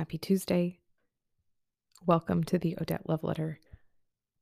Happy 0.00 0.16
Tuesday. 0.16 0.78
Welcome 2.06 2.42
to 2.44 2.58
the 2.58 2.74
Odette 2.80 3.06
Love 3.06 3.22
Letter. 3.22 3.60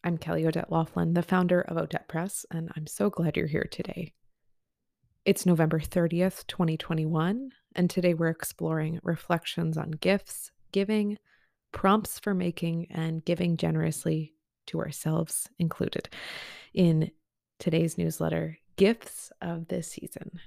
I'm 0.04 0.16
Kelly 0.16 0.46
Odette 0.46 0.70
Laughlin, 0.70 1.14
the 1.14 1.22
founder 1.22 1.62
of 1.62 1.76
Odette 1.76 2.06
Press, 2.06 2.46
and 2.52 2.70
I'm 2.76 2.86
so 2.86 3.10
glad 3.10 3.36
you're 3.36 3.48
here 3.48 3.66
today. 3.68 4.14
It's 5.24 5.46
November 5.46 5.80
30th, 5.80 6.46
2021, 6.46 7.50
and 7.74 7.90
today 7.90 8.14
we're 8.14 8.28
exploring 8.28 9.00
reflections 9.02 9.76
on 9.76 9.90
gifts, 9.90 10.52
giving, 10.70 11.18
prompts 11.72 12.20
for 12.20 12.34
making, 12.34 12.86
and 12.92 13.24
giving 13.24 13.56
generously 13.56 14.34
to 14.66 14.78
ourselves 14.78 15.48
included 15.58 16.08
in 16.72 17.10
today's 17.58 17.98
newsletter, 17.98 18.58
Gifts 18.76 19.32
of 19.42 19.66
this 19.66 19.88
Season. 19.88 20.38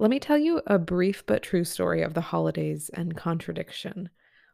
Let 0.00 0.08
me 0.08 0.18
tell 0.18 0.38
you 0.38 0.62
a 0.66 0.78
brief 0.78 1.26
but 1.26 1.42
true 1.42 1.62
story 1.62 2.00
of 2.00 2.14
the 2.14 2.22
holidays 2.22 2.90
and 2.94 3.14
contradiction. 3.14 4.08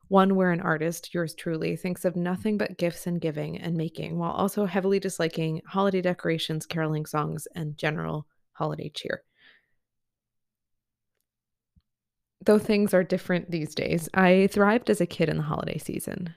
One 0.08 0.34
where 0.34 0.50
an 0.50 0.60
artist, 0.60 1.14
yours 1.14 1.36
truly, 1.36 1.76
thinks 1.76 2.04
of 2.04 2.16
nothing 2.16 2.58
but 2.58 2.78
gifts 2.78 3.06
and 3.06 3.20
giving 3.20 3.56
and 3.56 3.76
making, 3.76 4.18
while 4.18 4.32
also 4.32 4.66
heavily 4.66 4.98
disliking 4.98 5.62
holiday 5.64 6.02
decorations, 6.02 6.66
caroling 6.66 7.06
songs, 7.06 7.46
and 7.54 7.78
general 7.78 8.26
holiday 8.54 8.90
cheer. 8.92 9.22
Though 12.44 12.58
things 12.58 12.92
are 12.92 13.04
different 13.04 13.48
these 13.48 13.72
days, 13.72 14.08
I 14.14 14.48
thrived 14.50 14.90
as 14.90 15.00
a 15.00 15.06
kid 15.06 15.28
in 15.28 15.36
the 15.36 15.44
holiday 15.44 15.78
season. 15.78 16.34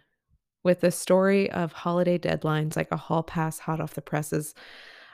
With 0.64 0.82
the 0.82 0.92
story 0.92 1.50
of 1.50 1.72
holiday 1.72 2.20
deadlines 2.20 2.76
like 2.76 2.92
a 2.92 2.98
hall 2.98 3.24
pass 3.24 3.58
hot 3.58 3.82
off 3.82 3.96
the 3.96 4.04
presses, 4.04 4.54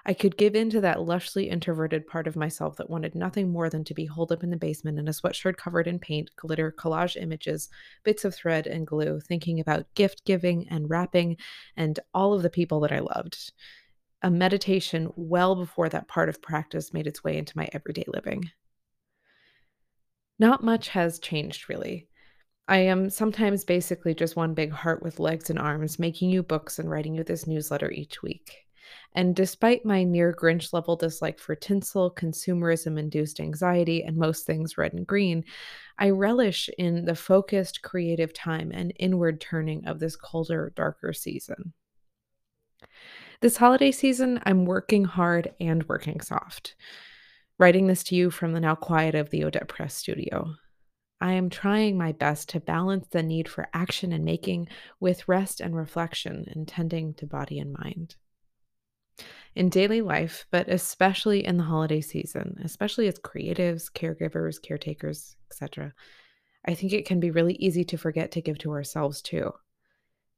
I 0.07 0.13
could 0.13 0.37
give 0.37 0.55
in 0.55 0.69
to 0.69 0.81
that 0.81 0.99
lushly 0.99 1.49
introverted 1.49 2.05
part 2.05 2.27
of 2.27 2.35
myself 2.35 2.75
that 2.77 2.91
wanted 2.91 3.15
nothing 3.15 3.51
more 3.51 3.71
than 3.71 3.83
to 3.85 3.93
be 3.95 4.05
holed 4.05 4.31
up 4.31 4.43
in 4.43 4.51
the 4.51 4.57
basement 4.57 4.99
in 4.99 5.07
a 5.07 5.11
sweatshirt 5.11 5.57
covered 5.57 5.87
in 5.87 5.97
paint, 5.97 6.29
glitter, 6.35 6.71
collage 6.71 7.19
images, 7.19 7.69
bits 8.03 8.23
of 8.23 8.35
thread, 8.35 8.67
and 8.67 8.85
glue, 8.85 9.19
thinking 9.19 9.59
about 9.59 9.91
gift 9.95 10.23
giving 10.23 10.69
and 10.69 10.91
wrapping 10.91 11.37
and 11.75 11.99
all 12.13 12.35
of 12.35 12.43
the 12.43 12.51
people 12.51 12.79
that 12.81 12.91
I 12.91 12.99
loved. 12.99 13.51
A 14.21 14.29
meditation 14.29 15.11
well 15.15 15.55
before 15.55 15.89
that 15.89 16.07
part 16.07 16.29
of 16.29 16.41
practice 16.41 16.93
made 16.93 17.07
its 17.07 17.23
way 17.23 17.35
into 17.35 17.57
my 17.57 17.67
everyday 17.73 18.05
living. 18.07 18.51
Not 20.37 20.63
much 20.63 20.89
has 20.89 21.17
changed, 21.17 21.67
really. 21.67 22.09
I 22.67 22.77
am 22.77 23.09
sometimes 23.09 23.63
basically 23.63 24.13
just 24.13 24.35
one 24.35 24.53
big 24.53 24.71
heart 24.71 25.01
with 25.01 25.19
legs 25.19 25.49
and 25.49 25.57
arms, 25.57 25.97
making 25.97 26.29
you 26.29 26.43
books 26.43 26.77
and 26.77 26.89
writing 26.89 27.15
you 27.15 27.23
this 27.23 27.47
newsletter 27.47 27.89
each 27.89 28.21
week. 28.21 28.64
And 29.13 29.35
despite 29.35 29.85
my 29.85 30.03
near 30.03 30.33
Grinch 30.33 30.73
level 30.73 30.95
dislike 30.95 31.39
for 31.39 31.55
tinsel, 31.55 32.13
consumerism 32.13 32.99
induced 32.99 33.39
anxiety, 33.39 34.03
and 34.03 34.17
most 34.17 34.45
things 34.45 34.77
red 34.77 34.93
and 34.93 35.07
green, 35.07 35.45
I 35.97 36.09
relish 36.09 36.69
in 36.77 37.05
the 37.05 37.15
focused 37.15 37.81
creative 37.81 38.33
time 38.33 38.71
and 38.73 38.93
inward 38.99 39.39
turning 39.39 39.85
of 39.87 39.99
this 39.99 40.17
colder, 40.17 40.73
darker 40.75 41.13
season. 41.13 41.73
This 43.41 43.57
holiday 43.57 43.91
season, 43.91 44.41
I'm 44.45 44.65
working 44.65 45.05
hard 45.05 45.53
and 45.59 45.87
working 45.87 46.19
soft. 46.19 46.75
Writing 47.57 47.87
this 47.87 48.03
to 48.05 48.15
you 48.15 48.29
from 48.29 48.51
the 48.51 48.59
now 48.59 48.75
quiet 48.75 49.15
of 49.15 49.29
the 49.29 49.45
Odette 49.45 49.69
Press 49.69 49.95
studio. 49.95 50.55
I 51.21 51.33
am 51.33 51.49
trying 51.49 51.97
my 51.97 52.11
best 52.11 52.49
to 52.49 52.59
balance 52.59 53.07
the 53.07 53.23
need 53.23 53.47
for 53.47 53.69
action 53.73 54.11
and 54.11 54.25
making 54.25 54.67
with 54.99 55.29
rest 55.29 55.61
and 55.61 55.73
reflection 55.73 56.45
and 56.53 56.67
tending 56.67 57.13
to 57.15 57.25
body 57.25 57.59
and 57.59 57.73
mind 57.73 58.15
in 59.55 59.69
daily 59.69 60.01
life, 60.01 60.45
but 60.51 60.67
especially 60.67 61.45
in 61.45 61.57
the 61.57 61.63
holiday 61.63 62.01
season, 62.01 62.59
especially 62.63 63.07
as 63.07 63.19
creatives, 63.19 63.91
caregivers, 63.91 64.61
caretakers, 64.61 65.35
etc. 65.49 65.93
I 66.65 66.73
think 66.73 66.93
it 66.93 67.05
can 67.05 67.19
be 67.19 67.31
really 67.31 67.55
easy 67.55 67.83
to 67.85 67.97
forget 67.97 68.31
to 68.31 68.41
give 68.41 68.57
to 68.59 68.71
ourselves 68.71 69.21
too. 69.21 69.53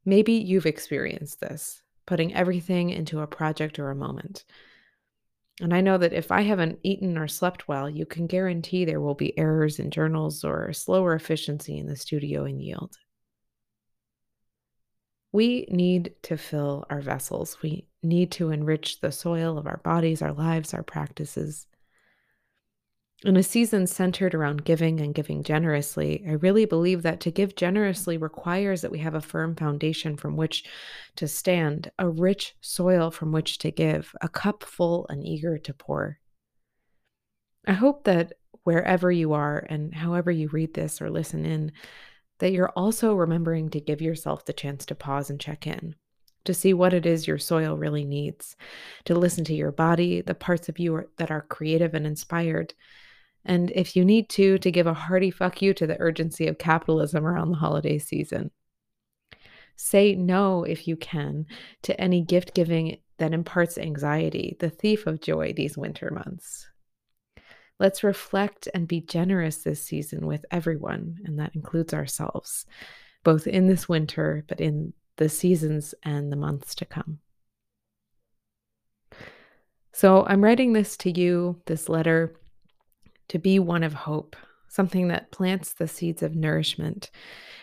Maybe 0.05 0.33
you've 0.33 0.65
experienced 0.65 1.39
this, 1.39 1.81
putting 2.05 2.33
everything 2.33 2.91
into 2.91 3.21
a 3.21 3.27
project 3.27 3.79
or 3.79 3.89
a 3.89 3.95
moment. 3.95 4.45
And 5.59 5.73
I 5.73 5.81
know 5.81 5.97
that 5.97 6.13
if 6.13 6.31
I 6.31 6.41
haven't 6.41 6.79
eaten 6.83 7.17
or 7.17 7.27
slept 7.27 7.67
well, 7.67 7.89
you 7.89 8.05
can 8.05 8.27
guarantee 8.27 8.85
there 8.85 9.01
will 9.01 9.15
be 9.15 9.37
errors 9.39 9.79
in 9.79 9.89
journals 9.89 10.43
or 10.43 10.71
slower 10.71 11.15
efficiency 11.15 11.77
in 11.77 11.87
the 11.87 11.95
studio 11.95 12.45
and 12.45 12.61
yield. 12.61 12.97
We 15.37 15.67
need 15.69 16.15
to 16.23 16.35
fill 16.35 16.85
our 16.89 16.99
vessels. 16.99 17.61
We 17.61 17.85
need 18.01 18.31
to 18.31 18.49
enrich 18.49 19.01
the 19.01 19.11
soil 19.11 19.59
of 19.59 19.67
our 19.67 19.77
bodies, 19.77 20.23
our 20.23 20.33
lives, 20.33 20.73
our 20.73 20.81
practices. 20.81 21.67
In 23.23 23.37
a 23.37 23.43
season 23.43 23.85
centered 23.85 24.33
around 24.33 24.65
giving 24.65 24.99
and 24.99 25.13
giving 25.13 25.43
generously, 25.43 26.25
I 26.27 26.31
really 26.31 26.65
believe 26.65 27.03
that 27.03 27.19
to 27.19 27.29
give 27.29 27.55
generously 27.55 28.17
requires 28.17 28.81
that 28.81 28.89
we 28.89 28.97
have 28.97 29.13
a 29.13 29.21
firm 29.21 29.55
foundation 29.55 30.17
from 30.17 30.37
which 30.37 30.63
to 31.17 31.27
stand, 31.27 31.91
a 31.99 32.09
rich 32.09 32.55
soil 32.59 33.11
from 33.11 33.31
which 33.31 33.59
to 33.59 33.69
give, 33.69 34.15
a 34.21 34.29
cup 34.29 34.63
full 34.63 35.05
and 35.07 35.23
eager 35.23 35.59
to 35.59 35.71
pour. 35.71 36.17
I 37.67 37.73
hope 37.73 38.05
that 38.05 38.33
wherever 38.63 39.11
you 39.11 39.33
are 39.33 39.63
and 39.69 39.93
however 39.93 40.31
you 40.31 40.47
read 40.47 40.73
this 40.73 40.99
or 40.99 41.11
listen 41.11 41.45
in, 41.45 41.73
that 42.39 42.51
you're 42.51 42.71
also 42.75 43.13
remembering 43.13 43.69
to 43.69 43.79
give 43.79 44.01
yourself 44.01 44.45
the 44.45 44.53
chance 44.53 44.85
to 44.85 44.95
pause 44.95 45.29
and 45.29 45.39
check 45.39 45.67
in, 45.67 45.95
to 46.45 46.53
see 46.53 46.73
what 46.73 46.93
it 46.93 47.05
is 47.05 47.27
your 47.27 47.37
soil 47.37 47.77
really 47.77 48.05
needs, 48.05 48.55
to 49.05 49.15
listen 49.15 49.43
to 49.45 49.53
your 49.53 49.71
body, 49.71 50.21
the 50.21 50.35
parts 50.35 50.69
of 50.69 50.79
you 50.79 51.09
that 51.17 51.31
are 51.31 51.41
creative 51.41 51.93
and 51.93 52.05
inspired. 52.05 52.73
And 53.45 53.71
if 53.71 53.95
you 53.95 54.03
need 54.03 54.29
to, 54.29 54.57
to 54.59 54.71
give 54.71 54.87
a 54.87 54.93
hearty 54.93 55.31
fuck 55.31 55.61
you 55.61 55.73
to 55.75 55.87
the 55.87 55.99
urgency 55.99 56.47
of 56.47 56.57
capitalism 56.57 57.25
around 57.25 57.51
the 57.51 57.57
holiday 57.57 57.97
season. 57.97 58.51
Say 59.75 60.15
no, 60.15 60.63
if 60.63 60.87
you 60.87 60.97
can, 60.97 61.45
to 61.83 61.99
any 61.99 62.21
gift 62.21 62.53
giving 62.53 62.97
that 63.19 63.33
imparts 63.33 63.77
anxiety, 63.77 64.57
the 64.59 64.69
thief 64.69 65.07
of 65.07 65.21
joy 65.21 65.53
these 65.53 65.77
winter 65.77 66.11
months. 66.11 66.67
Let's 67.79 68.03
reflect 68.03 68.67
and 68.73 68.87
be 68.87 69.01
generous 69.01 69.57
this 69.57 69.83
season 69.83 70.25
with 70.25 70.45
everyone, 70.49 71.19
and 71.25 71.37
that 71.39 71.53
includes 71.53 71.93
ourselves, 71.93 72.65
both 73.23 73.45
in 73.45 73.67
this 73.67 73.87
winter, 73.87 74.43
but 74.47 74.59
in 74.59 74.93
the 75.17 75.29
seasons 75.29 75.93
and 76.03 76.31
the 76.31 76.37
months 76.37 76.73
to 76.75 76.85
come. 76.85 77.19
So 79.93 80.25
I'm 80.25 80.43
writing 80.43 80.73
this 80.73 80.97
to 80.97 81.11
you, 81.11 81.61
this 81.65 81.87
letter, 81.87 82.35
to 83.29 83.37
be 83.37 83.59
one 83.59 83.83
of 83.83 83.93
hope, 83.93 84.35
something 84.67 85.09
that 85.09 85.31
plants 85.31 85.73
the 85.73 85.87
seeds 85.87 86.23
of 86.23 86.35
nourishment 86.35 87.11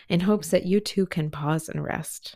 in 0.07 0.21
hopes 0.21 0.49
that 0.51 0.65
you 0.65 0.79
too 0.79 1.05
can 1.05 1.29
pause 1.29 1.67
and 1.67 1.83
rest. 1.83 2.35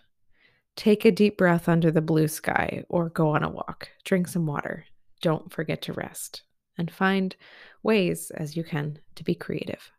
Take 0.75 1.05
a 1.05 1.11
deep 1.11 1.37
breath 1.37 1.69
under 1.69 1.91
the 1.91 2.01
blue 2.01 2.27
sky 2.27 2.83
or 2.89 3.09
go 3.09 3.29
on 3.29 3.43
a 3.43 3.49
walk. 3.49 3.89
Drink 4.05 4.27
some 4.27 4.45
water. 4.45 4.85
Don't 5.21 5.51
forget 5.51 5.81
to 5.83 5.93
rest 5.93 6.43
and 6.79 6.89
find 6.89 7.35
ways 7.83 8.31
as 8.31 8.57
you 8.57 8.63
can 8.63 8.97
to 9.15 9.23
be 9.23 9.35
creative. 9.35 9.91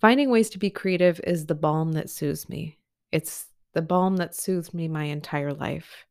Finding 0.00 0.30
ways 0.30 0.50
to 0.50 0.58
be 0.58 0.70
creative 0.70 1.20
is 1.24 1.46
the 1.46 1.54
balm 1.54 1.92
that 1.92 2.10
soothes 2.10 2.48
me. 2.48 2.78
It's 3.10 3.46
the 3.72 3.82
balm 3.82 4.16
that 4.18 4.34
soothed 4.34 4.74
me 4.74 4.88
my 4.88 5.04
entire 5.04 5.52
life. 5.52 6.06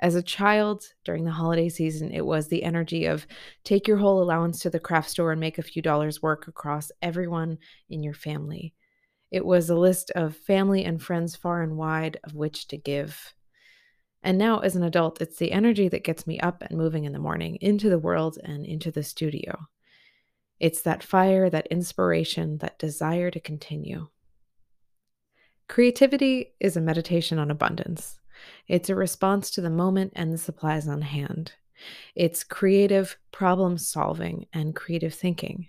As 0.00 0.16
a 0.16 0.22
child 0.22 0.84
during 1.04 1.24
the 1.24 1.30
holiday 1.30 1.68
season, 1.68 2.10
it 2.10 2.26
was 2.26 2.48
the 2.48 2.64
energy 2.64 3.06
of 3.06 3.26
take 3.64 3.86
your 3.88 3.96
whole 3.96 4.22
allowance 4.22 4.58
to 4.60 4.70
the 4.70 4.80
craft 4.80 5.08
store 5.08 5.32
and 5.32 5.40
make 5.40 5.58
a 5.58 5.62
few 5.62 5.80
dollars 5.80 6.20
work 6.20 6.48
across 6.48 6.90
everyone 7.00 7.58
in 7.88 8.02
your 8.02 8.12
family. 8.12 8.74
It 9.30 9.46
was 9.46 9.70
a 9.70 9.76
list 9.76 10.10
of 10.10 10.36
family 10.36 10.84
and 10.84 11.00
friends 11.00 11.36
far 11.36 11.62
and 11.62 11.76
wide 11.76 12.18
of 12.24 12.34
which 12.34 12.68
to 12.68 12.76
give. 12.76 13.34
And 14.22 14.38
now, 14.38 14.60
as 14.60 14.76
an 14.76 14.84
adult, 14.84 15.20
it's 15.20 15.38
the 15.38 15.52
energy 15.52 15.88
that 15.88 16.04
gets 16.04 16.26
me 16.26 16.38
up 16.40 16.62
and 16.62 16.78
moving 16.78 17.04
in 17.04 17.12
the 17.12 17.18
morning 17.18 17.58
into 17.60 17.90
the 17.90 17.98
world 17.98 18.38
and 18.42 18.64
into 18.64 18.90
the 18.90 19.02
studio. 19.02 19.66
It's 20.60 20.82
that 20.82 21.02
fire, 21.02 21.50
that 21.50 21.66
inspiration, 21.68 22.58
that 22.58 22.78
desire 22.78 23.30
to 23.32 23.40
continue. 23.40 24.08
Creativity 25.68 26.54
is 26.60 26.76
a 26.76 26.80
meditation 26.80 27.38
on 27.38 27.50
abundance. 27.50 28.20
It's 28.68 28.88
a 28.88 28.94
response 28.94 29.50
to 29.52 29.60
the 29.60 29.70
moment 29.70 30.12
and 30.14 30.32
the 30.32 30.38
supplies 30.38 30.86
on 30.86 31.02
hand. 31.02 31.52
It's 32.14 32.44
creative 32.44 33.18
problem 33.32 33.78
solving 33.78 34.46
and 34.52 34.76
creative 34.76 35.14
thinking. 35.14 35.66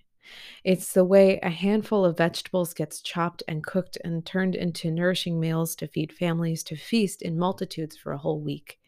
It's 0.63 0.93
the 0.93 1.05
way 1.05 1.39
a 1.41 1.49
handful 1.49 2.05
of 2.05 2.17
vegetables 2.17 2.73
gets 2.73 3.01
chopped 3.01 3.43
and 3.47 3.63
cooked 3.63 3.97
and 4.03 4.25
turned 4.25 4.55
into 4.55 4.91
nourishing 4.91 5.39
meals 5.39 5.75
to 5.77 5.87
feed 5.87 6.13
families 6.13 6.63
to 6.63 6.75
feast 6.75 7.21
in 7.21 7.37
multitudes 7.37 7.97
for 7.97 8.11
a 8.11 8.17
whole 8.17 8.39
week. 8.39 8.79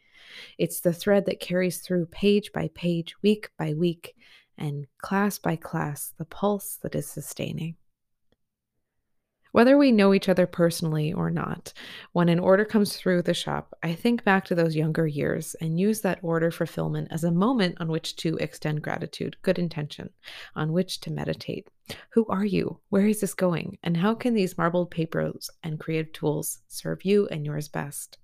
It's 0.58 0.80
the 0.80 0.94
thread 0.94 1.26
that 1.26 1.40
carries 1.40 1.80
through 1.80 2.08
page 2.08 2.52
by 2.52 2.70
page, 2.74 3.16
week 3.22 3.50
by 3.58 3.74
week, 3.74 4.16
and 4.58 4.88
class 4.98 5.38
by 5.38 5.56
class, 5.56 6.14
the 6.18 6.26
pulse 6.26 6.78
that 6.82 6.96
is 6.96 7.08
sustaining. 7.08 7.76
Whether 9.56 9.78
we 9.78 9.94
know 9.94 10.13
each 10.13 10.28
other 10.28 10.48
personally 10.48 11.13
or 11.13 11.31
not, 11.31 11.72
when 12.12 12.28
an 12.28 12.40
order 12.40 12.66
comes 12.66 12.98
through 12.98 13.22
the 13.22 13.34
shop, 13.34 13.74
I 13.81 13.94
think 13.94 14.25
back 14.25 14.44
to 14.48 14.56
those 14.56 14.75
younger 14.75 15.07
years 15.07 15.56
and 15.62 15.80
use 15.80 16.02
that 16.02 16.19
order 16.22 16.52
fulfillment 16.52 17.07
as 17.10 17.24
a 17.24 17.31
moment 17.31 17.78
on 17.80 17.88
which 17.88 18.18
to 18.18 18.36
extend 18.36 18.81
gratitude, 18.81 19.38
good 19.44 19.57
intention, 19.57 20.10
on 20.57 20.74
which 20.74 21.00
to 21.00 21.10
meditate. 21.10 21.69
Who 22.10 22.25
are 22.25 22.44
you? 22.44 22.81
Where 22.90 23.07
is 23.07 23.22
this 23.22 23.34
going? 23.34 23.78
And 23.81 23.96
how 23.96 24.13
can 24.13 24.34
these 24.34 24.57
marbled 24.57 24.92
papers 24.92 25.50
and 25.63 25.80
creative 25.80 26.12
tools 26.12 26.60
serve 26.68 27.06
you 27.06 27.25
and 27.30 27.46
yours 27.46 27.69
best? 27.69 28.18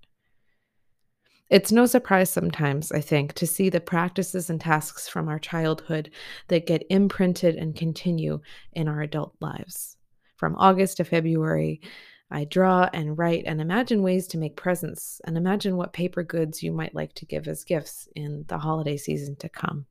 It's 1.48 1.72
no 1.72 1.86
surprise 1.86 2.28
sometimes, 2.28 2.92
I 2.92 3.00
think, 3.00 3.32
to 3.36 3.46
see 3.46 3.70
the 3.70 3.80
practices 3.80 4.50
and 4.50 4.60
tasks 4.60 5.08
from 5.08 5.30
our 5.30 5.38
childhood 5.38 6.10
that 6.48 6.66
get 6.66 6.84
imprinted 6.90 7.56
and 7.56 7.74
continue 7.74 8.42
in 8.74 8.86
our 8.86 9.00
adult 9.00 9.34
lives. 9.40 9.96
From 10.42 10.56
August 10.58 10.96
to 10.96 11.04
February, 11.04 11.80
I 12.28 12.46
draw 12.46 12.90
and 12.92 13.16
write 13.16 13.44
and 13.46 13.60
imagine 13.60 14.02
ways 14.02 14.26
to 14.26 14.38
make 14.38 14.56
presents 14.56 15.20
and 15.24 15.36
imagine 15.36 15.76
what 15.76 15.92
paper 15.92 16.24
goods 16.24 16.64
you 16.64 16.72
might 16.72 16.96
like 16.96 17.12
to 17.14 17.24
give 17.24 17.46
as 17.46 17.62
gifts 17.62 18.08
in 18.16 18.44
the 18.48 18.58
holiday 18.58 18.96
season 18.96 19.36
to 19.36 19.48
come. 19.48 19.86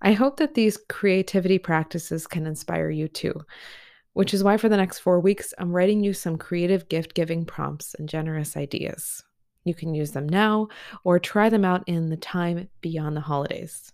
I 0.00 0.12
hope 0.12 0.38
that 0.38 0.54
these 0.54 0.78
creativity 0.88 1.58
practices 1.58 2.26
can 2.26 2.46
inspire 2.46 2.88
you 2.88 3.06
too, 3.06 3.34
which 4.14 4.32
is 4.32 4.42
why 4.42 4.56
for 4.56 4.70
the 4.70 4.78
next 4.78 5.00
four 5.00 5.20
weeks, 5.20 5.52
I'm 5.58 5.76
writing 5.76 6.02
you 6.02 6.14
some 6.14 6.38
creative 6.38 6.88
gift 6.88 7.12
giving 7.12 7.44
prompts 7.44 7.92
and 7.98 8.08
generous 8.08 8.56
ideas. 8.56 9.22
You 9.64 9.74
can 9.74 9.92
use 9.92 10.12
them 10.12 10.26
now 10.26 10.68
or 11.04 11.18
try 11.18 11.50
them 11.50 11.66
out 11.66 11.84
in 11.86 12.08
the 12.08 12.16
time 12.16 12.70
beyond 12.80 13.14
the 13.14 13.20
holidays. 13.20 13.92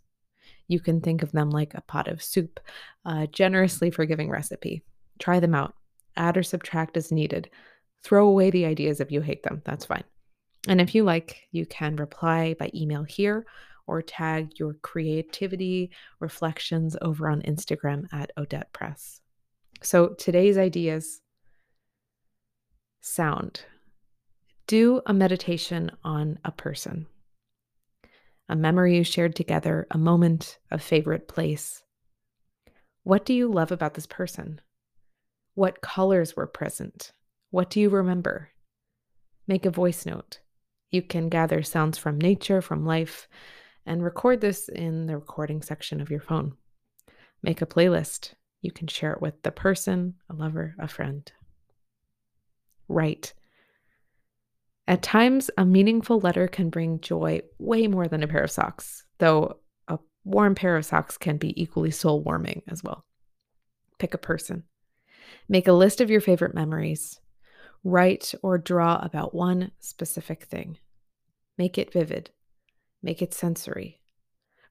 You 0.68 0.80
can 0.80 1.00
think 1.00 1.22
of 1.22 1.32
them 1.32 1.50
like 1.50 1.74
a 1.74 1.82
pot 1.82 2.08
of 2.08 2.22
soup, 2.22 2.60
a 3.04 3.26
generously 3.26 3.90
forgiving 3.90 4.30
recipe. 4.30 4.82
Try 5.18 5.40
them 5.40 5.54
out. 5.54 5.74
Add 6.16 6.36
or 6.36 6.42
subtract 6.42 6.96
as 6.96 7.12
needed. 7.12 7.50
Throw 8.02 8.28
away 8.28 8.50
the 8.50 8.66
ideas 8.66 9.00
if 9.00 9.10
you 9.10 9.20
hate 9.20 9.42
them. 9.42 9.62
That's 9.64 9.84
fine. 9.84 10.04
And 10.68 10.80
if 10.80 10.94
you 10.94 11.04
like, 11.04 11.42
you 11.52 11.66
can 11.66 11.96
reply 11.96 12.54
by 12.58 12.70
email 12.74 13.04
here 13.04 13.46
or 13.86 14.02
tag 14.02 14.58
your 14.58 14.74
creativity 14.82 15.90
reflections 16.18 16.96
over 17.02 17.28
on 17.28 17.42
Instagram 17.42 18.06
at 18.12 18.32
Odette 18.36 18.72
Press. 18.72 19.20
So 19.82 20.08
today's 20.08 20.58
ideas 20.58 21.20
sound. 23.00 23.60
Do 24.66 25.00
a 25.06 25.12
meditation 25.12 25.92
on 26.02 26.40
a 26.44 26.50
person 26.50 27.06
a 28.48 28.56
memory 28.56 28.96
you 28.96 29.04
shared 29.04 29.34
together, 29.34 29.86
a 29.90 29.98
moment, 29.98 30.58
a 30.70 30.78
favorite 30.78 31.28
place. 31.28 31.82
What 33.02 33.24
do 33.24 33.32
you 33.32 33.50
love 33.50 33.72
about 33.72 33.94
this 33.94 34.06
person? 34.06 34.60
What 35.54 35.80
colors 35.80 36.36
were 36.36 36.46
present? 36.46 37.12
What 37.50 37.70
do 37.70 37.80
you 37.80 37.88
remember? 37.88 38.50
Make 39.46 39.64
a 39.64 39.70
voice 39.70 40.04
note. 40.04 40.40
You 40.90 41.02
can 41.02 41.28
gather 41.28 41.62
sounds 41.62 41.98
from 41.98 42.18
nature, 42.18 42.60
from 42.60 42.84
life, 42.84 43.28
and 43.84 44.02
record 44.02 44.40
this 44.40 44.68
in 44.68 45.06
the 45.06 45.16
recording 45.16 45.62
section 45.62 46.00
of 46.00 46.10
your 46.10 46.20
phone. 46.20 46.54
Make 47.42 47.62
a 47.62 47.66
playlist. 47.66 48.34
You 48.60 48.72
can 48.72 48.88
share 48.88 49.12
it 49.12 49.22
with 49.22 49.42
the 49.42 49.52
person, 49.52 50.14
a 50.28 50.34
lover, 50.34 50.74
a 50.78 50.88
friend. 50.88 51.30
Write. 52.88 53.34
At 54.88 55.02
times, 55.02 55.50
a 55.58 55.64
meaningful 55.64 56.20
letter 56.20 56.46
can 56.46 56.70
bring 56.70 57.00
joy 57.00 57.40
way 57.58 57.86
more 57.86 58.06
than 58.06 58.22
a 58.22 58.28
pair 58.28 58.44
of 58.44 58.50
socks, 58.50 59.04
though 59.18 59.58
a 59.88 59.98
warm 60.24 60.54
pair 60.54 60.76
of 60.76 60.84
socks 60.84 61.18
can 61.18 61.38
be 61.38 61.60
equally 61.60 61.90
soul 61.90 62.22
warming 62.22 62.62
as 62.68 62.84
well. 62.84 63.04
Pick 63.98 64.14
a 64.14 64.18
person. 64.18 64.64
Make 65.48 65.66
a 65.66 65.72
list 65.72 66.00
of 66.00 66.10
your 66.10 66.20
favorite 66.20 66.54
memories. 66.54 67.18
Write 67.82 68.34
or 68.42 68.58
draw 68.58 68.98
about 69.02 69.34
one 69.34 69.72
specific 69.80 70.44
thing. 70.44 70.78
Make 71.58 71.78
it 71.78 71.92
vivid. 71.92 72.30
Make 73.02 73.22
it 73.22 73.34
sensory. 73.34 74.00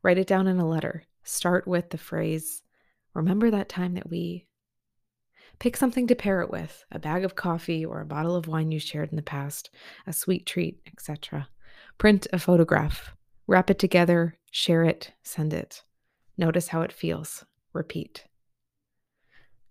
Write 0.01 0.17
it 0.17 0.27
down 0.27 0.47
in 0.47 0.59
a 0.59 0.67
letter. 0.67 1.03
Start 1.23 1.67
with 1.67 1.89
the 1.89 1.97
phrase, 1.97 2.61
Remember 3.15 3.49
that 3.49 3.69
time 3.69 3.93
that 3.93 4.09
we 4.09 4.45
Pick 5.59 5.77
something 5.77 6.07
to 6.07 6.15
pair 6.15 6.41
it 6.41 6.49
with 6.49 6.83
a 6.91 6.99
bag 6.99 7.23
of 7.23 7.35
coffee 7.35 7.85
or 7.85 8.01
a 8.01 8.05
bottle 8.05 8.35
of 8.35 8.47
wine 8.47 8.71
you 8.71 8.79
shared 8.79 9.09
in 9.09 9.15
the 9.15 9.21
past, 9.21 9.69
a 10.05 10.13
sweet 10.13 10.45
treat, 10.45 10.79
etc. 10.87 11.47
Print 11.97 12.27
a 12.33 12.39
photograph, 12.39 13.15
wrap 13.47 13.69
it 13.69 13.79
together, 13.79 14.37
share 14.51 14.83
it, 14.83 15.11
send 15.23 15.53
it. 15.53 15.83
Notice 16.37 16.69
how 16.69 16.81
it 16.81 16.91
feels. 16.91 17.45
Repeat. 17.73 18.25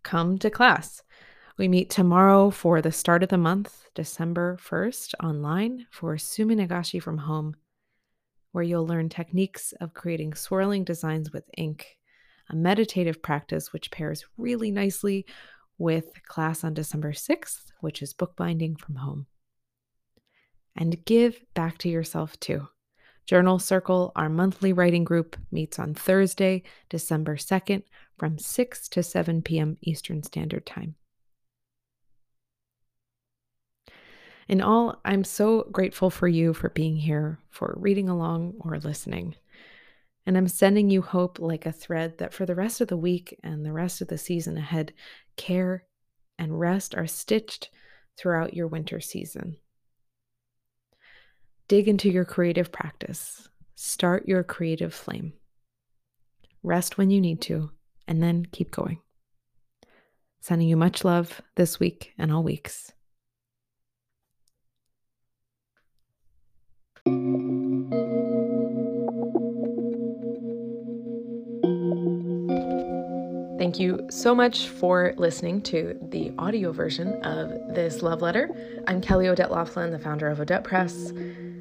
Come 0.03 0.39
to 0.39 0.51
class. 0.51 1.03
We 1.57 1.69
meet 1.69 1.89
tomorrow 1.89 2.51
for 2.51 2.83
the 2.83 2.91
start 2.91 3.23
of 3.23 3.29
the 3.29 3.39
month, 3.39 3.85
December 3.95 4.59
1st, 4.61 5.15
online 5.23 5.87
for 5.91 6.19
Sumi 6.19 6.57
Nagashi 6.57 7.01
from 7.01 7.19
home, 7.19 7.55
where 8.53 8.65
you'll 8.65 8.87
learn 8.87 9.09
techniques 9.09 9.73
of 9.81 9.95
creating 9.95 10.35
swirling 10.35 10.85
designs 10.85 11.33
with 11.33 11.49
ink, 11.57 11.99
a 12.51 12.57
meditative 12.57 13.23
practice 13.23 13.73
which 13.73 13.91
pairs 13.91 14.25
really 14.37 14.71
nicely 14.71 15.25
with 15.79 16.23
class 16.27 16.65
on 16.65 16.75
December 16.75 17.13
6th, 17.13 17.73
which 17.81 18.03
is 18.03 18.13
bookbinding 18.13 18.77
from 18.77 18.97
home. 18.97 19.27
And 20.77 21.05
give 21.05 21.41
back 21.55 21.79
to 21.79 21.89
yourself 21.89 22.39
too. 22.41 22.69
Journal 23.27 23.59
Circle, 23.59 24.13
our 24.17 24.29
monthly 24.29 24.73
writing 24.73 25.05
group, 25.05 25.37
meets 25.51 25.79
on 25.79 25.95
Thursday, 25.95 26.63
December 26.91 27.37
2nd 27.37 27.83
from 28.19 28.39
6 28.39 28.89
to 28.89 29.03
7 29.03 29.43
p.m. 29.43 29.79
Eastern 29.81 30.23
Standard 30.23 30.67
Time. 30.67 30.95
In 34.47 34.61
all, 34.61 35.01
I'm 35.07 35.25
so 35.25 35.67
grateful 35.73 36.11
for 36.11 36.29
you 36.29 36.53
for 36.53 36.69
being 36.69 36.97
here, 36.97 37.39
for 37.49 37.75
reading 37.79 38.11
along 38.11 38.55
or 38.61 38.79
listening. 38.79 39.37
And 40.27 40.37
I'm 40.39 40.49
sending 40.49 40.89
you 40.89 41.03
hope 41.03 41.39
like 41.39 41.67
a 41.67 41.73
thread 41.73 42.19
that 42.19 42.33
for 42.33 42.47
the 42.47 42.55
rest 42.55 42.81
of 42.81 42.89
the 42.89 42.97
week 42.97 43.39
and 43.43 43.65
the 43.65 43.73
rest 43.73 44.01
of 44.01 44.09
the 44.09 44.19
season 44.19 44.57
ahead, 44.57 44.95
care 45.37 45.85
and 46.39 46.59
rest 46.59 46.95
are 46.95 47.07
stitched 47.07 47.71
throughout 48.17 48.55
your 48.55 48.67
winter 48.67 49.01
season. 49.01 49.57
Dig 51.69 51.89
into 51.89 52.11
your 52.11 52.25
creative 52.25 52.73
practice. 52.73 53.49
Start 53.75 54.27
your 54.27 54.43
creative 54.43 54.95
flame. 54.95 55.35
Rest 56.63 56.97
when 56.97 57.11
you 57.11 57.21
need 57.21 57.43
to, 57.43 57.71
and 58.09 58.23
then 58.23 58.47
keep 58.51 58.71
going. 58.71 59.01
Sending 60.41 60.69
you 60.69 60.77
much 60.77 61.05
love 61.05 61.43
this 61.57 61.79
week 61.79 62.13
and 62.19 62.33
all 62.33 62.43
weeks. 62.43 62.94
Thank 73.65 73.81
you 73.81 74.07
so 74.11 74.35
much 74.35 74.69
for 74.69 75.15
listening 75.17 75.63
to 75.63 75.99
the 76.11 76.35
audio 76.37 76.71
version 76.71 77.15
of 77.25 77.75
this 77.75 78.03
love 78.03 78.21
letter. 78.21 78.51
I'm 78.87 79.01
Kelly 79.01 79.27
Odette 79.27 79.51
Laughlin, 79.51 79.91
the 79.91 79.99
founder 79.99 80.29
of 80.29 80.39
Odette 80.39 80.65
Press. 80.65 81.13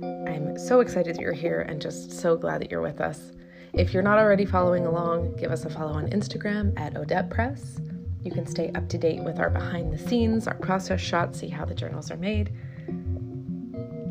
I'm 0.01 0.57
so 0.59 0.81
excited 0.81 1.15
that 1.15 1.21
you're 1.21 1.31
here 1.31 1.61
and 1.61 1.81
just 1.81 2.11
so 2.11 2.35
glad 2.35 2.59
that 2.59 2.69
you're 2.69 2.81
with 2.81 2.99
us. 2.99 3.31
If 3.71 3.93
you're 3.93 4.03
not 4.03 4.19
already 4.19 4.43
following 4.43 4.85
along, 4.85 5.37
give 5.37 5.49
us 5.49 5.63
a 5.63 5.69
follow 5.69 5.93
on 5.93 6.09
Instagram 6.09 6.77
at 6.77 6.97
Odette 6.97 7.29
Press. 7.29 7.79
You 8.21 8.31
can 8.31 8.45
stay 8.45 8.69
up 8.75 8.89
to 8.89 8.97
date 8.97 9.23
with 9.23 9.39
our 9.39 9.49
behind 9.49 9.93
the 9.93 9.97
scenes, 9.97 10.45
our 10.45 10.55
process 10.55 10.99
shots, 10.99 11.39
see 11.39 11.47
how 11.47 11.63
the 11.63 11.73
journals 11.73 12.11
are 12.11 12.17
made. 12.17 12.51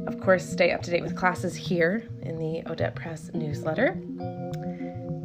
Of 0.06 0.18
course, 0.18 0.48
stay 0.48 0.72
up 0.72 0.80
to 0.84 0.90
date 0.90 1.02
with 1.02 1.14
classes 1.14 1.54
here 1.54 2.08
in 2.22 2.38
the 2.38 2.62
Odette 2.66 2.96
Press 2.96 3.30
newsletter. 3.34 4.00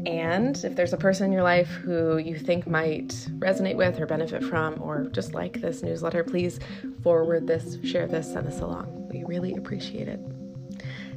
And 0.08 0.64
if 0.64 0.74
there's 0.74 0.94
a 0.94 0.98
person 0.98 1.26
in 1.26 1.32
your 1.34 1.44
life 1.44 1.68
who 1.68 2.18
you 2.18 2.40
think 2.40 2.66
might 2.66 3.10
resonate 3.40 3.76
with 3.76 4.00
or 4.00 4.06
benefit 4.06 4.42
from, 4.42 4.82
or 4.82 5.04
just 5.12 5.34
like 5.34 5.60
this 5.60 5.84
newsletter, 5.84 6.24
please 6.24 6.62
forward 7.04 7.46
this, 7.46 7.78
share 7.84 8.08
this, 8.08 8.32
send 8.32 8.48
this 8.48 8.62
along. 8.62 9.10
We 9.10 9.26
really 9.26 9.56
appreciate 9.56 10.08
it. 10.08 10.22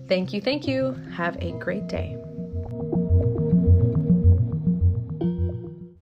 Thank 0.08 0.32
you. 0.32 0.40
Thank 0.40 0.66
you. 0.66 0.94
Have 1.14 1.36
a 1.40 1.52
great 1.52 1.86
day. 1.86 2.16